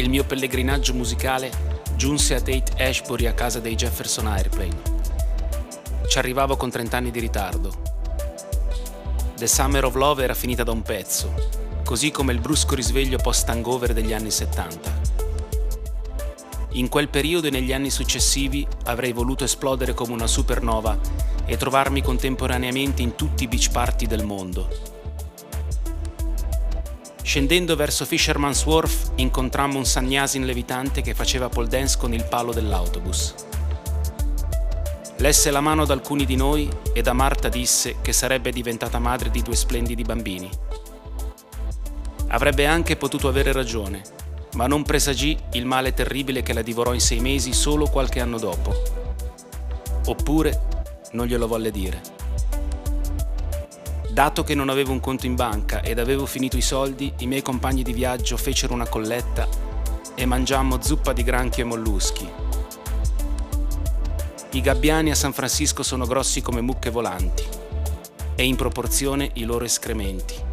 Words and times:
il 0.00 0.08
mio 0.08 0.24
pellegrinaggio 0.24 0.94
musicale 0.94 1.50
giunse 1.94 2.34
a 2.34 2.40
Tate 2.40 2.82
Ashbury 2.82 3.26
a 3.26 3.34
casa 3.34 3.60
dei 3.60 3.74
Jefferson 3.74 4.26
Airplane. 4.26 4.98
Ci 6.08 6.18
arrivavo 6.18 6.56
con 6.56 6.70
30 6.70 6.96
anni 6.96 7.10
di 7.10 7.20
ritardo. 7.20 7.70
The 9.36 9.46
Summer 9.46 9.84
of 9.84 9.94
Love 9.94 10.22
era 10.22 10.32
finita 10.32 10.62
da 10.62 10.72
un 10.72 10.80
pezzo, 10.80 11.34
così 11.84 12.10
come 12.10 12.32
il 12.32 12.40
brusco 12.40 12.74
risveglio 12.74 13.18
post-hangover 13.18 13.92
degli 13.92 14.14
anni 14.14 14.30
70. 14.30 15.00
In 16.72 16.88
quel 16.88 17.08
periodo 17.08 17.48
e 17.48 17.50
negli 17.50 17.72
anni 17.72 17.90
successivi 17.90 18.66
avrei 18.84 19.12
voluto 19.12 19.44
esplodere 19.44 19.92
come 19.92 20.14
una 20.14 20.26
supernova 20.26 20.98
e 21.44 21.56
trovarmi 21.58 22.00
contemporaneamente 22.00 23.02
in 23.02 23.16
tutti 23.16 23.44
i 23.44 23.48
beach 23.48 23.70
party 23.70 24.06
del 24.06 24.24
mondo. 24.24 24.99
Scendendo 27.30 27.76
verso 27.76 28.04
Fisherman's 28.06 28.64
Wharf 28.64 29.12
incontrammo 29.14 29.78
un 29.78 29.84
sannyasin 29.84 30.44
levitante 30.44 31.00
che 31.00 31.14
faceva 31.14 31.48
pole 31.48 31.68
dance 31.68 31.96
con 31.96 32.12
il 32.12 32.24
palo 32.24 32.52
dell'autobus. 32.52 33.34
Lesse 35.18 35.52
la 35.52 35.60
mano 35.60 35.82
ad 35.82 35.92
alcuni 35.92 36.24
di 36.24 36.34
noi 36.34 36.68
e 36.92 37.02
da 37.02 37.12
Marta 37.12 37.48
disse 37.48 37.98
che 38.02 38.12
sarebbe 38.12 38.50
diventata 38.50 38.98
madre 38.98 39.30
di 39.30 39.42
due 39.42 39.54
splendidi 39.54 40.02
bambini. 40.02 40.50
Avrebbe 42.30 42.66
anche 42.66 42.96
potuto 42.96 43.28
avere 43.28 43.52
ragione, 43.52 44.02
ma 44.54 44.66
non 44.66 44.82
presagì 44.82 45.38
il 45.52 45.66
male 45.66 45.94
terribile 45.94 46.42
che 46.42 46.52
la 46.52 46.62
divorò 46.62 46.92
in 46.94 47.00
sei 47.00 47.20
mesi 47.20 47.52
solo 47.52 47.86
qualche 47.86 48.18
anno 48.18 48.40
dopo. 48.40 48.74
Oppure 50.06 50.62
non 51.12 51.26
glielo 51.26 51.46
volle 51.46 51.70
dire. 51.70 52.19
Dato 54.12 54.42
che 54.42 54.56
non 54.56 54.68
avevo 54.68 54.90
un 54.90 54.98
conto 54.98 55.26
in 55.26 55.36
banca 55.36 55.82
ed 55.82 56.00
avevo 56.00 56.26
finito 56.26 56.56
i 56.56 56.62
soldi, 56.62 57.12
i 57.18 57.26
miei 57.28 57.42
compagni 57.42 57.84
di 57.84 57.92
viaggio 57.92 58.36
fecero 58.36 58.74
una 58.74 58.88
colletta 58.88 59.46
e 60.16 60.26
mangiammo 60.26 60.82
zuppa 60.82 61.12
di 61.12 61.22
granchio 61.22 61.62
e 61.62 61.66
molluschi. 61.66 62.28
I 64.50 64.60
gabbiani 64.60 65.12
a 65.12 65.14
San 65.14 65.32
Francisco 65.32 65.84
sono 65.84 66.06
grossi 66.06 66.42
come 66.42 66.60
mucche 66.60 66.90
volanti 66.90 67.44
e 68.34 68.44
in 68.44 68.56
proporzione 68.56 69.30
i 69.34 69.44
loro 69.44 69.64
escrementi. 69.64 70.49